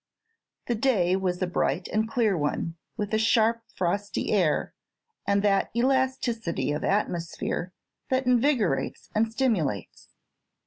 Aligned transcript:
The 0.65 0.73
day 0.73 1.15
was 1.15 1.39
a 1.43 1.45
bright 1.45 1.87
and 1.89 2.09
clear 2.09 2.35
one, 2.35 2.75
with 2.97 3.13
a 3.13 3.19
sharp, 3.19 3.61
frosty 3.75 4.31
air 4.31 4.73
and 5.27 5.43
that 5.43 5.69
elasticity 5.75 6.71
of 6.71 6.83
atmosphere 6.83 7.71
that 8.09 8.25
invigorates 8.25 9.11
and 9.13 9.31
stimulates. 9.31 10.09